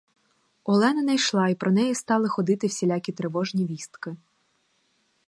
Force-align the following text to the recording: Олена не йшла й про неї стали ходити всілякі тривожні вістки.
Олена 0.71 1.03
не 1.03 1.15
йшла 1.15 1.49
й 1.49 1.55
про 1.55 1.71
неї 1.71 1.95
стали 1.95 2.29
ходити 2.29 2.67
всілякі 2.67 3.11
тривожні 3.11 3.65
вістки. 3.65 4.15